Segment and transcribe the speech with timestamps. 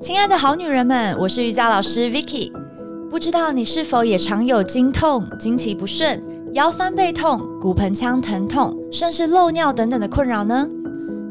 [0.00, 2.52] 亲爱的好女人们，我是瑜伽老师 Vicky。
[3.10, 10.68] 不知道你是否也常有经痛、经期不顺、腰酸背痛、骨盆腔疼痛，甚至漏尿等等的困扰呢？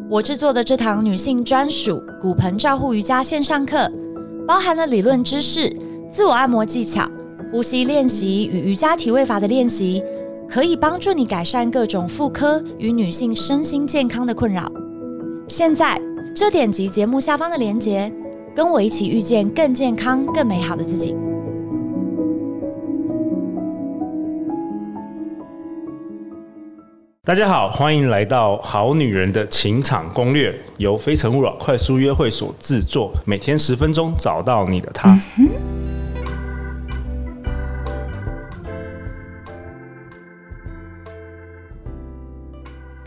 [0.09, 3.89] 我制作的这堂女性专属骨盆照护瑜伽线上课，
[4.45, 5.73] 包含了理论知识、
[6.11, 7.09] 自我按摩技巧、
[7.53, 10.03] 呼吸练习与瑜伽体位法的练习，
[10.45, 14.69] 可以帮助你改善各种妇科与女性身心健康的困扰。
[15.47, 15.97] 现在
[16.35, 18.11] 就点击节目下方的链接。
[18.57, 21.15] 跟我一起遇见更健康、更美好的自己。
[27.23, 35.11] 大家好，欢迎来到《好女人的情场攻略》，由非诚勿扰快速约会所制作，每天十分钟，找到你的他。
[35.37, 35.47] 嗯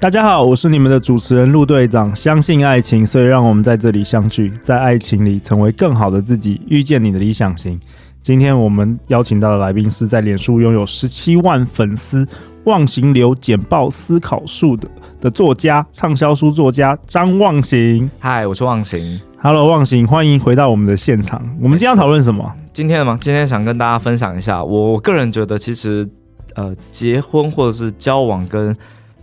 [0.01, 2.17] 大家好，我是你们的主持人陆队长。
[2.17, 7.79] 相信爱情，所以让我们在这里相聚，在爱情里成为更好的自己，遇见你的理想型。
[8.23, 12.27] 今天我们邀请到的来宾是在脸书拥有十七万粉丝、
[12.65, 14.89] 忘形流简报思考术的
[15.21, 18.11] 的作家、畅销书作家张忘形。
[18.19, 19.21] 嗨，我是忘形。
[19.37, 21.43] Hello，忘形，欢迎回到我们的现场。
[21.61, 22.51] 我们今天要讨论什么？
[22.73, 23.19] 今天吗？
[23.21, 26.09] 今天想跟大家分享一下，我个人觉得，其实
[26.55, 28.75] 呃，结婚或者是交往跟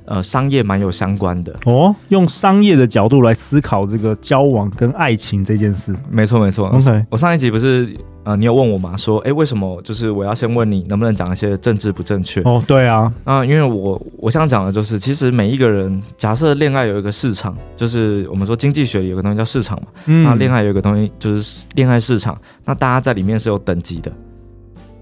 [0.08, 5.94] 呃，商业蛮有相关的哦，用商业的角度来思考这个交往跟爱情这件事。
[6.10, 6.70] 没错，没错。
[6.70, 8.96] OK，我上一集不是呃，你有问我吗？
[8.96, 12.42] 说，哎，为什么就是我要先问你能不能讲一些政治不正确？
[12.44, 13.12] 哦，对啊。
[13.26, 19.88] 那因为我我想讲的就是，其实每一个人，假设恋爱有一个市场，就是我们说经济学里有个东西叫市场嘛。
[20.06, 20.24] 嗯。
[20.24, 24.10] 那恋爱有一个东西就是恋爱市场，那大家在里面是有等级的。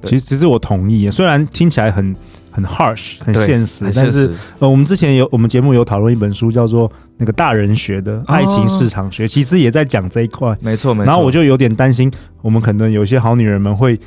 [0.03, 2.15] 其实，其实我同意，虽然听起来很。
[2.55, 10.55] 很 harsh，很现实，但是呃，我们之前有我们节目有讨论一本书，叫做那个大人学的爱情市场学，哦、其实也在讲这一块。
[10.61, 11.05] 没错，没错。
[11.05, 12.09] 然后我就有点担心，
[12.41, 13.99] 我们可能有些好女人们会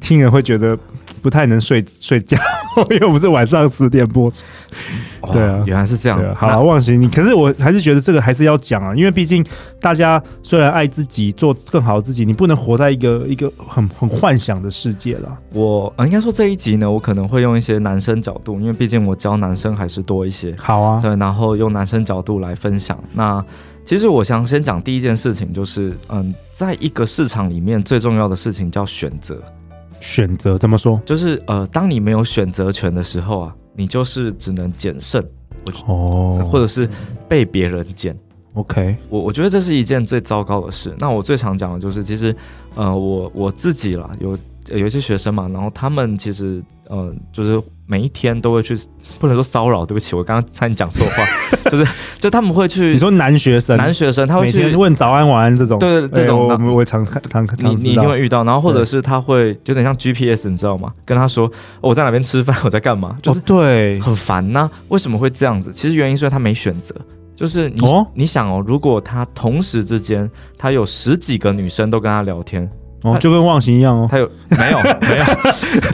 [0.00, 0.78] 听了会觉得。
[1.22, 2.36] 不太能睡睡觉，
[2.90, 4.42] 因为我们是晚上十点播出。
[5.30, 6.18] 对啊，原来是这样。
[6.20, 9.44] 啊、好、啊，忘形你，可是我还是觉得这个还是要讲啊，因为毕竟
[9.80, 15.38] 大家虽然爱自己，做更好的自己，你不能活在一个一个很很幻想的世界了。
[15.54, 20.52] 我应该说这一集呢，我可能会用一些男生角度，因为毕竟我教男生还是多一些。
[20.58, 22.98] 好啊，对，然后用男生角度来分享。
[23.12, 23.42] 那
[23.84, 29.40] 其实我想先讲第一件事情，就是嗯，在一个市场里面最重要的事情叫选择。
[30.02, 31.00] 选择怎么说？
[31.06, 35.24] 就是呃，当你没有选择权的时候啊，你就是只能捡剩，
[35.86, 36.88] 哦，或者是
[37.28, 38.14] 被别人捡。
[38.54, 40.94] OK，我我觉得这是一件最糟糕的事。
[40.98, 42.36] 那我最常讲的就是，其实
[42.74, 44.36] 呃，我我自己啦，有
[44.78, 47.62] 有一些学生嘛，然后他们其实呃，就是。
[47.84, 48.74] 每一天都会去，
[49.20, 51.26] 不能说骚扰，对不起，我刚刚差点讲错话，
[51.70, 51.86] 就是
[52.18, 52.86] 就他们会去。
[52.86, 60.90] 你说男学生，男学生他会去问早安晚安这种，对对，这种我们会常常常你你一定会遇到，然后或者是他会有点像 GPS，你知道吗？
[61.04, 61.50] 跟他说
[61.82, 64.70] 我在哪边吃饭，我在干嘛，就是对，很烦呐。
[64.88, 65.70] 为什么会这样子？
[65.70, 66.94] 其实原因是他没选择，
[67.36, 67.82] 就是你
[68.14, 72.66] 你想哦，如果他同时之间他有十几个女生都跟他聊天。
[73.02, 74.06] 哦，就跟忘形一样哦。
[74.10, 75.18] 他有没有没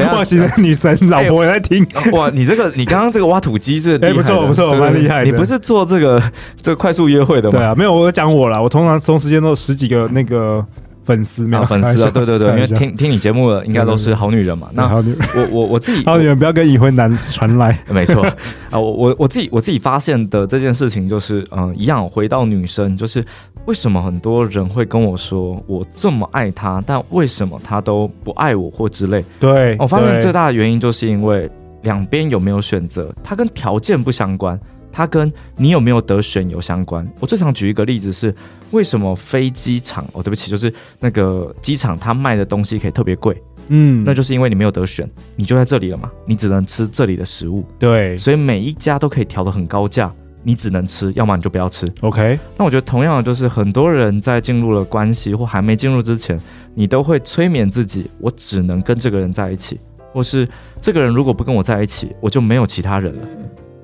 [0.05, 0.07] 有？
[0.13, 1.87] 忘形的女神老婆也在听。
[2.13, 5.25] 哇，你这个你刚刚这个挖土机是哎不错不错，蛮厉害的。
[5.25, 6.23] 你不是做这个
[6.63, 7.59] 这个快速约会的吗？
[7.59, 10.65] 对啊，没有我讲我啦，我通常同时间都有十几个那个。
[11.09, 14.69] 粉丝没有粉丝啊，对对对，因为听听你节目的应该都是好女人嘛。
[14.75, 17.79] 那好女人，我我我自己 好女人不要跟已婚男传来。
[17.91, 18.23] 没错
[18.69, 23.25] 啊，我我我自己我自己发现的这件事情就是，嗯，一样回到女生，就是
[23.65, 29.25] 为什么很多人会跟我说我这么爱他，但为什么他都不爱我或之类？
[29.41, 31.51] 对，我发现最大的原因就是因为
[31.83, 34.61] 两边有没有选择，它跟条件不相关。
[34.99, 37.09] 它跟你有没有得选有相关。
[37.21, 38.35] 我最常举一个例子是，
[38.73, 51.87] 为什么飞机场哦，对不起，就是那个机场它卖的东西可以特别贵，嗯，那就是因为你没有得选，你就在这里了嘛，你只能吃这里的食物，对，所以每一家都可以调得很高价，你只能吃，要么你就不要吃。
[52.01, 56.37] OK，那我觉得同样的就是很多人在进入了关系或还没进入之前，
[56.75, 59.79] 你都会催眠自己，我只能跟这个人在一起，
[60.13, 60.49] 或是
[60.83, 63.29] 这个人如果不跟我在一起，我就没有其他人了，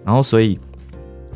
[0.05, 0.59] 然后所以。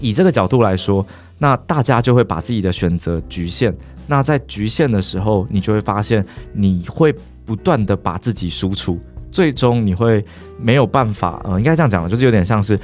[0.01, 1.05] 以这个角度来说，
[1.39, 3.75] 那大家就会把自己的选择局限。
[4.07, 7.15] 那在局限的时候，你就会发现，你会
[7.45, 8.99] 不断的把自己输出，
[9.31, 10.25] 最终你会
[10.59, 11.41] 没有办法。
[11.45, 12.79] 呃，应该这样讲，就是有点像是，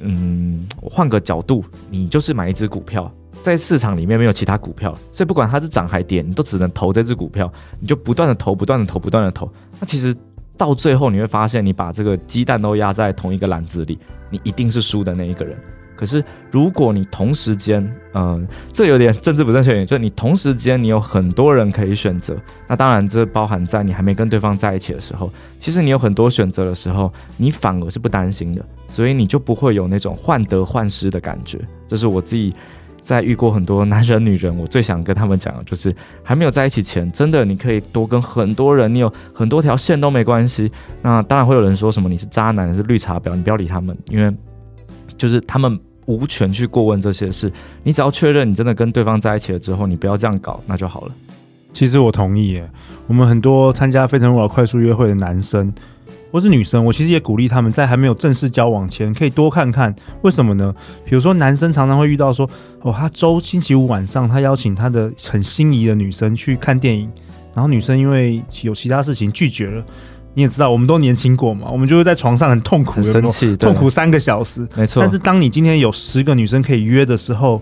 [0.00, 3.12] 嗯，换个角度，你就是买一只股票，
[3.42, 9.50] 在市场里面没有其他股票，所以不管它是涨还跌，你都只能投这只股票，你就不断的投，不断的投，不断的投。
[9.78, 10.16] 那其实
[10.56, 13.98] 到最后，你会发现，你把这个鸡蛋都压在同一个篮子里，
[14.30, 15.58] 你一定是输的那一个人。
[16.04, 22.36] 可是如果你同时间，嗯、这有点政治不正确，就是你同时间你有很多人可以选择，
[22.68, 31.58] 那当然这包含在你还没跟对方在一起的时候，其实你有很多选择的时候，你反而是不担心的，所以你就不会有那种患得患失的感觉。
[31.88, 32.52] 这是我自己。
[33.02, 40.72] 在遇过很多男人、女人，我最想跟他们讲的就是，还没有在一起前，真的你可以多跟很多人，你有很多条线都没关系。
[41.02, 44.34] 那当然会有人说什么你是渣男，是绿茶婊，你不要理他们，因为
[45.18, 47.52] 就是他们无权去过问这些事。
[47.82, 51.12] 你只要确认你真的跟对方在一起了之后，你不要这样搞，那就好了。
[51.72, 52.70] 其实我同意耶，
[53.06, 55.72] 我们很多参加《非诚勿扰》快速约会的男生。
[56.30, 59.94] 或是女生，我其实也鼓励他们在还没有正式交往前，可以多看看。
[60.22, 60.74] 为什么呢？
[61.04, 62.44] 比如说，男生常常会遇到说，
[62.80, 67.08] 哦，他周星期五晚上，他邀请他的很心仪的女生去看电影，
[67.54, 69.84] 然后女生因为有其他事情拒绝了。
[70.34, 74.66] 你也知道，我们都年轻过嘛，我们就会在床上很痛苦，很生气，痛苦三个小时。
[74.76, 75.00] 没错。
[75.00, 77.60] 但是当你今天有十个女生可以约的时候。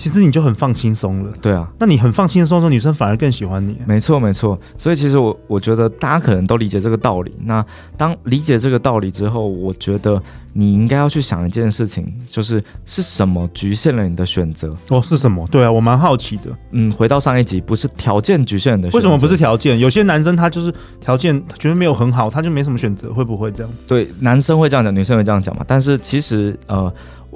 [0.00, 3.76] 其实你就很放轻松了，对啊，那你很放轻松的时候，女生反而更喜欢你。
[3.84, 4.58] 没错，没错。
[4.78, 7.34] 所以其实我我觉得大家可能都理解这个道理。
[7.44, 7.62] 那
[7.98, 10.18] 当理解这个道理之后，我觉得
[10.54, 14.74] 你应该要去想一件事情，就是是什么局限了你的选择？
[14.88, 15.46] 哦，是什么？
[15.48, 16.44] 对啊，我蛮好奇的。
[16.70, 18.96] 嗯，回到上一集，不是条件局限你的选择。
[18.96, 19.78] 为什么不是条件？
[19.78, 23.84] 有些男生他就是条件觉得没有很好，他就没什么选择，会不会这样子？
[23.86, 25.62] 对，男生会这样讲，女生会这样讲嘛？
[25.68, 26.90] 但是其实呃。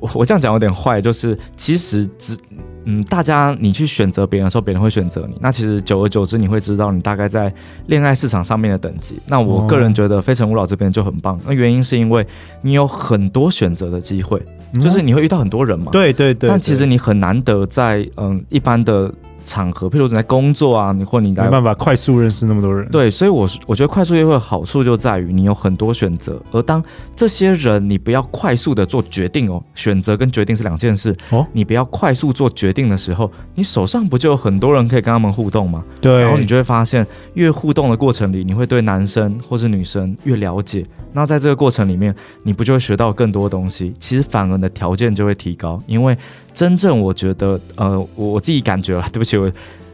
[0.05, 2.37] 我我这样讲有点坏，就是其实只
[2.85, 5.39] 嗯，大家你去选择别人的时候，别人会选择你。
[5.41, 7.51] 那其实久而久之，你会知道你大概在
[7.87, 9.19] 恋爱市场上面的等级。
[9.27, 11.41] 那我个人觉得，非诚勿扰这边就很棒。
[11.47, 12.27] 那原因是因为
[12.61, 14.43] 你有很多选择的机会，
[14.83, 15.91] 就是你会遇到很多人嘛。
[15.91, 16.51] 对对对。
[16.51, 19.11] 但其实你很难得在嗯一般的。
[19.45, 22.89] 场合，譬如你在工作啊，你或你来没办法快速认识那么多人。
[22.91, 26.83] 对，所以我我觉得快速约会的好处就在于你有很多选择，而当
[27.15, 31.47] 这些人你不要快速的做决定哦，选择跟决定是两件事哦。
[31.53, 35.85] 你不要快速做决定的时候，你手上不就有很多人可以跟他们互动吗？
[36.01, 40.85] 对，然后你就会发现，越互动的过程里，你会对男生或是女生越了解。
[41.13, 42.13] 那在这个过程里面，
[42.43, 43.95] 你不就会学到更多东西？
[44.01, 46.17] 其实反而你的条件就会提高，因为。
[46.55, 49.53] 真正我觉得，呃，我我自己感觉了，对不起，我，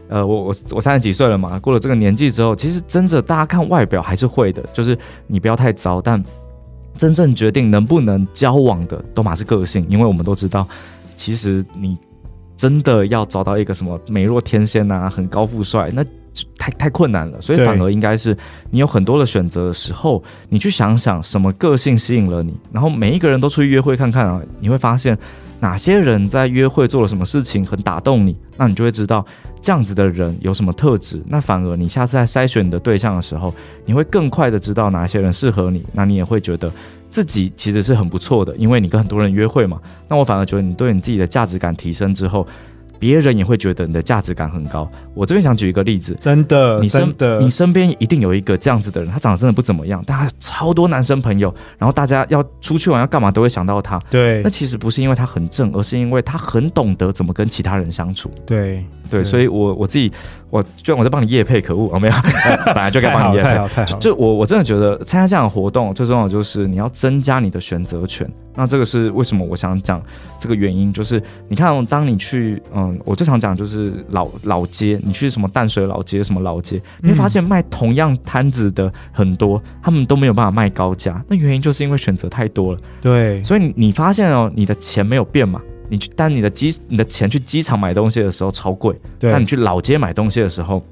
[0.09, 4.97] 呃，我我我三十几岁了嘛，过了这个年纪之后，其实真的大家看外表还是会的，就是
[5.27, 6.23] 你不要太糟，但
[6.99, 10.69] 真正决定能不能交往的，都嘛是个性，因为我们都知道，
[11.17, 11.97] 其实你
[12.59, 16.05] 真的要找到一个什么美若天仙呐、啊，很高富帅，那
[16.59, 18.37] 太太困难了，所以反而应该是
[18.71, 25.17] 你有很多的选择的时候，你去想想什么个性吸引了你，然后每一个人都出去约会看看啊，你会发现。
[25.61, 28.35] 哪些人在约会做了什么事情很打动你？
[28.57, 29.25] 那你就会知道
[29.61, 31.23] 这样子的人有什么特质。
[31.27, 33.55] 那反而你下次在筛选你的对象的时候，
[33.85, 35.85] 你会更快的知道哪些人适合你。
[35.93, 36.73] 那你也会觉得
[37.11, 39.79] 自己其实是很不错的，因为你跟很多人约会嘛。
[40.09, 42.47] 那我反而觉得你对你自己的价值感提升之后。
[43.01, 44.89] 别人也会觉得你的价值感很高。
[45.15, 53.99] 我这边想举一个例子，真的，你身真的，你身边一定有一个这样子的人，他长得真的不怎么样，但他超多男生朋友，然后大家要出去玩要干嘛都会想到他。
[54.11, 58.31] 对，那其实不是因为他很正，而是因为他很懂得怎么跟其他人相处。
[58.47, 58.85] 对。
[59.11, 60.13] 对，所以我，我我自己，
[60.51, 62.15] 我居然我在帮你夜配，可恶，我没有，
[62.67, 63.85] 本来就该帮你夜配。
[63.99, 68.31] 就我我真的觉得参加这样的活动，最重要的就是你要增加你的选择权。
[68.61, 70.03] 那这个是为什么我想讲
[70.39, 81.25] 这个原因，就是你看，当你去，嗯，我最常讲就是老老街，你去什么淡水老街，什么老街，你会发现卖同样摊子的很多，他们都没有办法卖高价。
[81.27, 82.81] 那原因就是因为选择太多了。
[83.01, 85.59] 对，所以你你发现哦，你的钱没有变嘛？
[85.89, 89.33] 你去，但你的机，你的钱去机场买东西的时候超贵，对。
[89.33, 90.85] 但你去老街买东西的时候，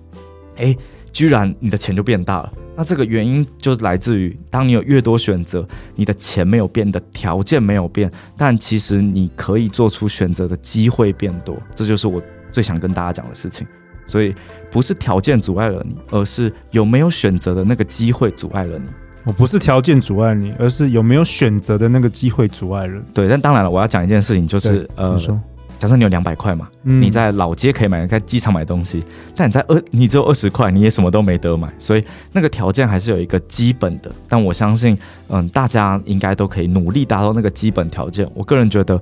[0.56, 0.74] 哎，
[1.12, 2.52] 居然你的钱就变大了。
[2.76, 11.56] 那这个原因就来自于，当你有越多选择，你的钱没有变，的条件没有变，但其实你可以做出选择的机会变多。
[11.74, 12.22] 这就是我
[12.52, 13.66] 最想跟大家讲的事情。
[14.06, 14.34] 所以
[14.70, 18.86] 不是条件阻碍了你，而是有没有选择的那个机会阻碍了你。
[19.24, 23.02] 我不是条件阻碍你，而是有没有选择的那个机会阻碍了。
[23.12, 25.18] 对，但当然了，我要讲一件事情，就是呃，
[25.78, 29.02] 假设你有两百块嘛，嗯，你在老街可以买，在机场买东西，
[29.36, 34.10] 但你在二，你只有二十块，你也什么都没得买，所以那个条件还是有一个基本的。
[34.28, 38.28] 但我相信，嗯，大家应该都可以努力达到那个基本条件。
[38.34, 39.00] 我个人觉得，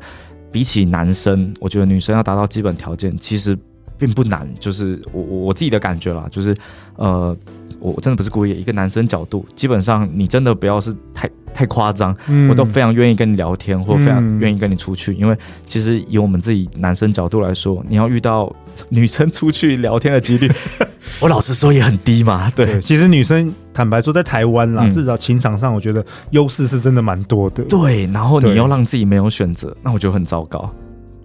[0.52, 3.58] 比起男生，我觉得女生要达到基本条件其实
[3.96, 6.54] 并不难，就是我我自己的感觉啦，就是
[6.96, 7.36] 呃。
[7.80, 18.54] 我真的不是故意，一个男生角度，基本上你真的不要是太太夸张，嗯我都非常愿意跟你聊天，或非常嗯愿意跟你出去，因为其实以我们自己男生角度来说，你要遇到
[18.88, 20.50] 女生出去聊天的几率，
[21.20, 27.62] 我老实说也很低嘛，对对，其实女生坦白说，在台湾啦，嗯至少情场上，我觉得优势是真的蛮多的。
[27.64, 30.70] 对，然后你对又让自己没有选择，那我觉得很糟糕。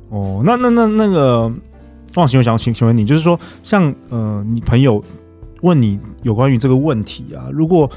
[0.10, 1.52] 哦，那那那那个
[2.16, 5.02] 忘形，我想请请问你，就是说，像呃，你朋友
[5.62, 7.90] 问你有关于这个问题啊，如果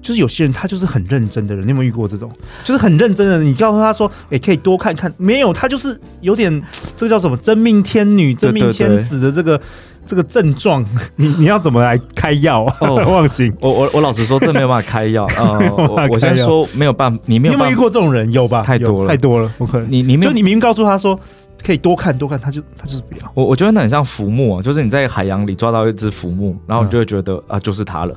[0.00, 2.28] 就是有些人他就是很认真的人，你有没有遇过这种？
[2.64, 6.62] 就是很认真的人，你告诉他说，哎、可以多看看，没有，他就是有点
[6.96, 9.60] 这个叫什么真命天女、真命天子的这个
[10.04, 12.64] 这个症状，你你要怎么来开药？
[12.80, 15.24] 哦 忘形，我我我老实说，这没有办法开药。
[15.38, 18.30] 呃，没有办法我我先说没有办法，你有没有遇过这种人？
[18.32, 18.62] 有吧？
[18.62, 19.48] 太多了太多了。
[19.56, 21.16] 不可能你你没有就你明明告诉他说
[21.64, 23.32] 可以多看多看，他就他就是不要。
[23.34, 28.14] 我我觉得那很像浮木啊，就是你在海洋里抓到一只浮木，然后你就会觉得、啊，就是它了。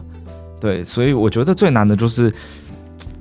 [0.60, 2.34] 对，所以我觉得最难的就是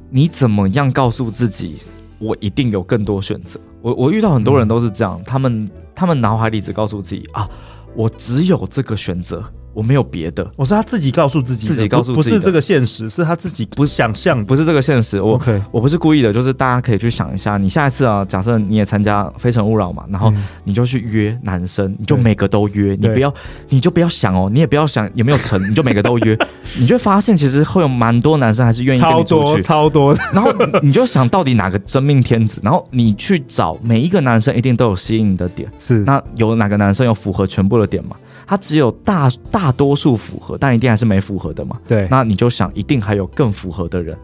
[0.08, 1.78] 你怎么样告诉自己，
[2.18, 3.60] 我一定有更多选择。
[3.82, 7.48] 我我遇到很多人都是这样，他们他们脑海里只告诉自己啊，
[7.94, 10.48] 我只有这个选择，我没有别的。
[10.56, 14.42] 我是他自己告诉自己，自己告诉自己不不是这个现实，是他自己不想象。
[14.44, 15.40] 不是这个现实，我
[15.70, 23.32] 我不是故意的，就是大家可以去想一下，你下一次啊，假设你也参加《非诚勿扰》嘛，然后嗯你就去约男生，你就每个都约，你不要，
[23.68, 26.38] 你就不要想哦，你也不要想有没有成，你就每个都约，
[26.78, 38.16] 你就发现其实会有蛮多男生还是愿意跟你出去，超多的，然后你你就想到底哪个真命天子，然后你去找每一个男生一定都有吸引你的点，是那有哪个男生有符合全部的点吗？
[38.46, 41.78] 他只有大大多数符合，但一定还是没符合的嘛？
[41.86, 44.16] 对，那你就想，一定还有更符合的人，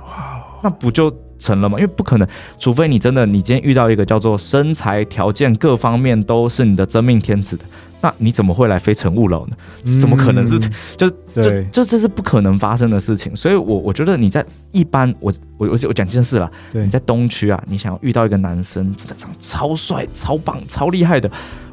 [0.00, 1.78] 哇，那不就成了吗？
[1.78, 2.26] 因为不可能，
[2.58, 7.64] 除非你真的，你今天遇到一个叫做身材条件各方面都是你的真命天子的，
[8.00, 9.56] 那你怎么会来非诚勿扰呢？
[10.00, 10.58] 怎么可能是？
[10.58, 13.36] 嗯 就就对就这是不可能发生的事情。
[13.36, 21.30] 所以我我觉得你在一般，我我我我讲件事啦，对你在东区啊，你想要遇到一个男生，真的长得超帅、超棒、超厉害的。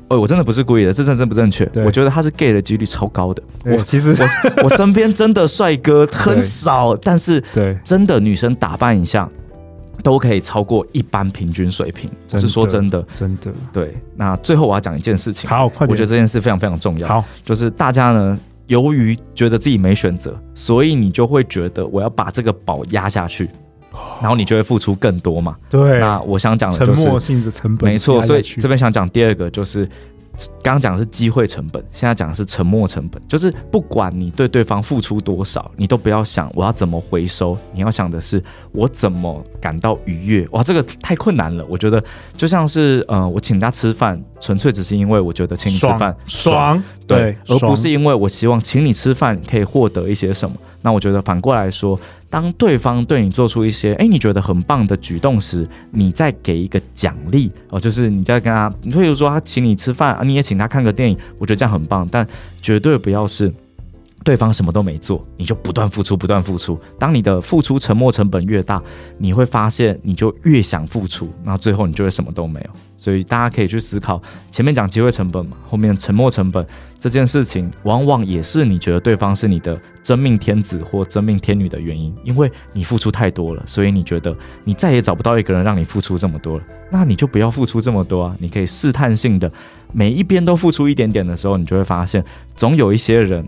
[0.10, 1.70] 哦，我真的不是故意的，这真的真不正确。
[1.86, 3.42] 我觉得他是 gay 的几率超高的。
[3.66, 9.28] 我其实我我身边真的帅哥很少，但是对真的女生打扮一下
[10.04, 12.10] 都可以超过一般平均水平。
[12.34, 13.96] 我是说真的，真的对。
[14.16, 23.50] 那最后我要讲一件事情，好，快点，我觉得这件事非常非常重要，好，就是大家呢，由于觉得自己没选择，所以你就会觉得我要把这个宝压下去，
[24.22, 25.56] 然后你就会付出更多嘛。
[25.70, 29.86] 对，那我想讲的沉就是默性的成本，没错，所以这边想讲第二个就是，
[30.64, 40.48] 刚刚讲的是机会成本，现在讲的是沉没成本，就是不管你对对方付出多少，你都不要想我要怎么回收，你要想的是我怎么感到愉悦。
[40.52, 42.04] 哇，这个太困难了，我觉得
[42.36, 50.56] 就像是呃，我请他吃饭，纯粹只是因为我觉得请你吃饭爽爽，对，而不是因为我希望请你吃饭可以获得一些什么。
[50.82, 51.98] 那我觉得反过来说，
[52.34, 62.28] 当对方对你做出一些哎你觉得很棒的举动时，你再给一个奖励哦，就是你再跟他，你比如说他请你吃饭，你也请他看个电影，我觉得这样很棒，但
[62.60, 63.54] 绝对不要是。
[64.24, 66.80] 对方什么都没做，你就不断付出，不断付出。
[66.98, 68.82] 当你的付出沉没成本越大，
[69.18, 72.70] 你会发现你就越想付出，那最后你就会什么都没有。
[72.98, 76.66] 所以大家可以去思考，前面讲机会成本嘛，后面沉没成本
[77.02, 89.52] 这件事情，往往也是你觉得对方是你的真命天子或真命天女的原因，因为你付出太多了，所以你觉得你再也找不到一个人让你付出这么多了，那你就不要付出这么多啊，你可以试探性的
[89.92, 92.24] 每一边都付出一点点的时候，你就会发现
[92.56, 93.46] 总有一些人。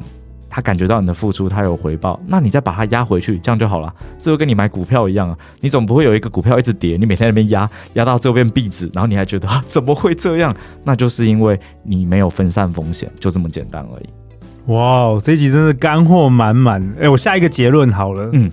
[0.56, 3.94] 他感觉到你的付出，他有回报，那你再把它压回去，这样就好了。
[4.22, 10.56] 这就跟你买股票一样啊，你总不会有一个股票一直跌，你每天在那边压，压到最后变壁纸，然后你还觉得啊怎么会这样？
[10.86, 14.72] 那就是因为你没有分散风险，就这么简单而已。
[14.72, 16.82] 哇，这一集真是干货满满。
[17.02, 18.50] 哎，我下一个结论好了，嗯，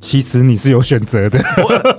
[0.00, 1.38] 其实你是有选择的，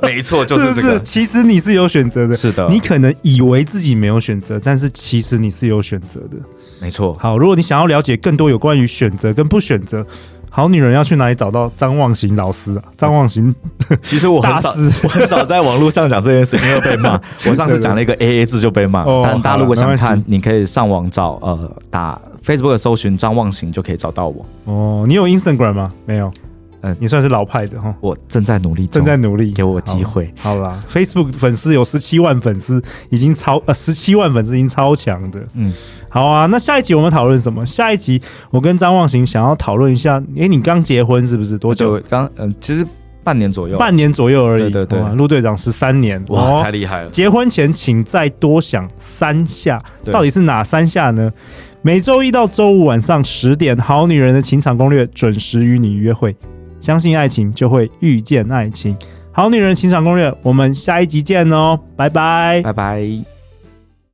[0.02, 0.94] 没错，就是这个。
[0.98, 1.04] 是是？
[1.04, 6.38] 其实你是有选择的，是的，你可能以为自己没有选择，但是其实你是有选择的。
[6.80, 7.16] 没错。
[7.20, 10.06] 好，如果你想要了解更多有关于选择跟不选择，
[10.50, 12.84] 好女人要去哪里找到张望行老师啊？
[12.96, 13.54] 张望行，
[14.02, 17.20] 其实我很少，我很少在网络上讲这件事，因为被骂。
[17.48, 24.46] 我上次讲了一个 A A 字就被骂哦，但大家如果想看你可以上网找呃打 Facebook 搜寻张望行就可以找到我。
[24.66, 25.92] 哦，你有 Instagram 吗？
[26.06, 26.32] 没有，
[26.92, 30.32] 嗯你算是老派的哈，我正在努力，正在努力，给我机会。
[30.38, 30.56] 好。
[30.56, 35.40] 好啦， Facebook 粉丝有十七万粉丝，已经超呃十七万粉丝已经超强的。
[35.54, 35.74] 嗯，
[36.10, 37.66] 好啊，那下一集我们讨论什么？
[37.66, 41.58] 下一集我跟张望行想要讨论一下，诶，你刚结婚是不是？
[41.58, 42.00] 多久？
[42.10, 42.86] 刚嗯，其实
[43.24, 43.78] 半年左右。
[43.78, 44.70] 半年左右而已。
[44.70, 47.10] 对对对陆队长十三年，哇，哦太厉害了。
[47.10, 51.32] 结婚前请再多想三下，到底是哪三下呢？
[51.84, 56.36] 每周一到周五晚上十点，《好女人的情场攻略》准时与你约会。
[56.80, 58.96] 相信爱情，就会遇见爱情。
[59.32, 63.37] 好女人情场攻略，我们下一集见哦，拜拜，拜拜。